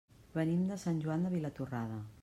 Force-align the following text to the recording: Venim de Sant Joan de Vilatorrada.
Venim 0.37 0.63
de 0.71 0.79
Sant 0.85 1.03
Joan 1.05 1.27
de 1.27 1.33
Vilatorrada. 1.37 2.03